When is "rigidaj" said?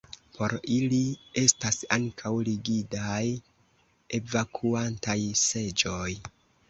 2.47-3.21